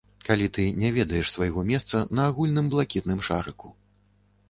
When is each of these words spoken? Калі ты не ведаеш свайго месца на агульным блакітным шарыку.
Калі 0.27 0.47
ты 0.55 0.63
не 0.83 0.91
ведаеш 0.95 1.27
свайго 1.35 1.65
месца 1.71 2.03
на 2.19 2.27
агульным 2.33 2.73
блакітным 2.75 3.25
шарыку. 3.29 3.75